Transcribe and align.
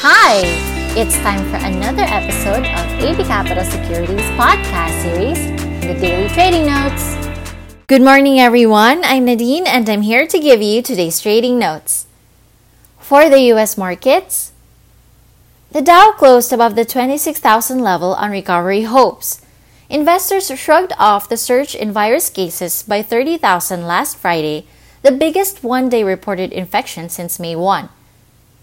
Hi! 0.00 0.42
It's 0.94 1.16
time 1.26 1.42
for 1.50 1.56
another 1.56 2.04
episode 2.06 2.62
of 2.62 3.02
AB 3.02 3.24
Capital 3.24 3.64
Securities 3.64 4.30
podcast 4.38 5.02
series, 5.02 5.38
The 5.80 5.98
Daily 5.98 6.28
Trading 6.28 6.66
Notes. 6.66 7.16
Good 7.88 8.02
morning, 8.02 8.38
everyone. 8.38 9.02
I'm 9.02 9.24
Nadine, 9.24 9.66
and 9.66 9.90
I'm 9.90 10.02
here 10.02 10.24
to 10.24 10.38
give 10.38 10.62
you 10.62 10.82
today's 10.82 11.20
trading 11.20 11.58
notes. 11.58 12.06
For 13.00 13.28
the 13.28 13.40
U.S. 13.58 13.76
markets, 13.76 14.52
the 15.72 15.82
Dow 15.82 16.14
closed 16.16 16.52
above 16.52 16.76
the 16.76 16.84
26,000 16.84 17.80
level 17.80 18.14
on 18.14 18.30
recovery 18.30 18.82
hopes. 18.82 19.44
Investors 19.90 20.46
shrugged 20.56 20.92
off 20.96 21.28
the 21.28 21.36
surge 21.36 21.74
in 21.74 21.90
virus 21.90 22.30
cases 22.30 22.84
by 22.84 23.02
30,000 23.02 23.84
last 23.84 24.16
Friday, 24.16 24.64
the 25.02 25.10
biggest 25.10 25.64
one 25.64 25.88
day 25.88 26.04
reported 26.04 26.52
infection 26.52 27.08
since 27.08 27.40
May 27.40 27.56
1. 27.56 27.88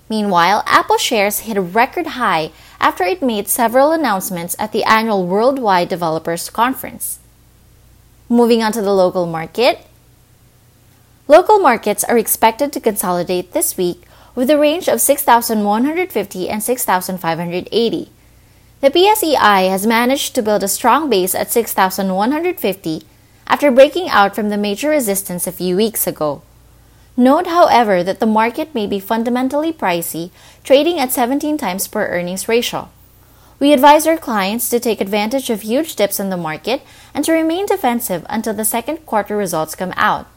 Meanwhile, 0.09 0.63
Apple 0.67 0.97
shares 0.97 1.39
hit 1.39 1.57
a 1.57 1.61
record 1.61 2.07
high 2.07 2.51
after 2.79 3.03
it 3.03 3.23
made 3.23 3.47
several 3.47 3.91
announcements 3.91 4.55
at 4.59 4.71
the 4.71 4.83
annual 4.83 5.25
Worldwide 5.25 5.89
Developers 5.89 6.49
Conference. 6.49 7.19
Moving 8.29 8.61
on 8.61 8.71
to 8.73 8.81
the 8.81 8.93
local 8.93 9.25
market. 9.25 9.79
Local 11.27 11.57
markets 11.57 12.03
are 12.03 12.17
expected 12.17 12.71
to 12.73 12.79
consolidate 12.79 13.53
this 13.53 13.77
week 13.77 14.03
with 14.35 14.49
a 14.51 14.59
range 14.59 14.87
of 14.87 15.01
6,150 15.01 16.49
and 16.49 16.61
6,580. 16.61 18.09
The 18.81 18.91
PSEI 18.91 19.69
has 19.69 19.87
managed 19.87 20.35
to 20.35 20.43
build 20.43 20.61
a 20.61 20.67
strong 20.67 21.09
base 21.09 21.33
at 21.33 21.51
6,150 21.51 23.03
after 23.47 23.71
breaking 23.71 24.09
out 24.09 24.35
from 24.35 24.49
the 24.49 24.57
major 24.57 24.89
resistance 24.89 25.47
a 25.47 25.51
few 25.51 25.75
weeks 25.75 26.05
ago. 26.05 26.43
Note, 27.17 27.47
however, 27.47 28.03
that 28.03 28.19
the 28.19 28.25
market 28.25 28.75
may 28.75 28.85
be 28.87 28.99
fundamentally 28.99 29.71
pricey, 29.71 30.31
trading 30.63 30.99
at 30.99 31.13
17 31.13 31.57
times 31.57 31.87
per 31.87 32.07
earnings 32.07 32.49
ratio. 32.49 32.89
We 33.57 33.71
advise 33.71 34.05
our 34.05 34.17
clients 34.17 34.69
to 34.69 34.81
take 34.81 34.99
advantage 34.99 35.49
of 35.49 35.61
huge 35.61 35.95
dips 35.95 36.19
in 36.19 36.29
the 36.29 36.35
market 36.35 36.81
and 37.13 37.23
to 37.23 37.31
remain 37.31 37.65
defensive 37.65 38.25
until 38.29 38.53
the 38.53 38.65
second 38.65 39.05
quarter 39.05 39.37
results 39.37 39.75
come 39.75 39.93
out. 39.95 40.27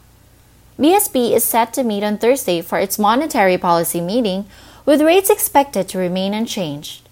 BSP 0.79 1.33
is 1.33 1.43
set 1.43 1.73
to 1.73 1.83
meet 1.83 2.03
on 2.03 2.17
Thursday 2.17 2.61
for 2.61 2.79
its 2.79 2.97
monetary 2.97 3.57
policy 3.57 3.99
meeting, 3.99 4.45
with 4.85 5.01
rates 5.01 5.29
expected 5.29 5.89
to 5.89 5.97
remain 5.97 6.33
unchanged. 6.33 7.09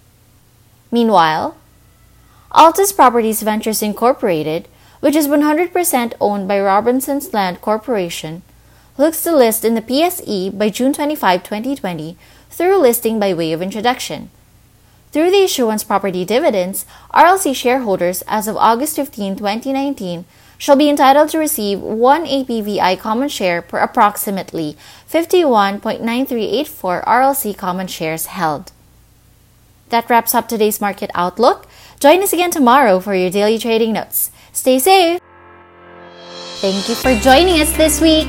Meanwhile, 0.90 1.54
Altus 2.52 2.96
Properties 2.96 3.42
Ventures 3.42 3.82
Incorporated, 3.82 4.66
which 5.00 5.14
is 5.14 5.28
100% 5.28 6.14
owned 6.18 6.48
by 6.48 6.58
Robinsons 6.58 7.34
Land 7.34 7.60
Corporation, 7.60 8.42
looks 8.98 9.22
to 9.22 9.34
list 9.34 9.64
in 9.64 9.74
the 9.74 9.80
PSE 9.80 10.58
by 10.58 10.68
June 10.68 10.92
25, 10.92 11.42
2020, 11.44 12.18
through 12.50 12.78
listing 12.78 13.18
by 13.18 13.32
way 13.32 13.52
of 13.52 13.62
introduction. 13.62 14.28
Through 15.12 15.30
the 15.30 15.44
issuance 15.44 15.84
property 15.84 16.24
dividends, 16.24 16.84
RLC 17.14 17.54
shareholders 17.54 18.22
as 18.26 18.46
of 18.48 18.56
August 18.56 18.96
15, 18.96 19.36
2019, 19.36 20.24
shall 20.58 20.76
be 20.76 20.90
entitled 20.90 21.30
to 21.30 21.38
receive 21.38 21.80
one 21.80 22.26
APVI 22.26 22.98
common 22.98 23.28
share 23.28 23.62
per 23.62 23.78
approximately 23.78 24.76
51.9384 25.08 27.04
RLC 27.04 27.56
common 27.56 27.86
shares 27.86 28.26
held. 28.26 28.72
That 29.90 30.10
wraps 30.10 30.34
up 30.34 30.48
today's 30.48 30.80
market 30.80 31.10
outlook. 31.14 31.66
Join 32.00 32.22
us 32.22 32.32
again 32.32 32.50
tomorrow 32.50 33.00
for 33.00 33.14
your 33.14 33.30
daily 33.30 33.58
trading 33.58 33.92
notes. 33.92 34.30
Stay 34.52 34.78
safe! 34.80 35.20
Thank 36.60 36.88
you 36.88 36.96
for 36.96 37.14
joining 37.14 37.62
us 37.62 37.72
this 37.76 38.00
week. 38.00 38.28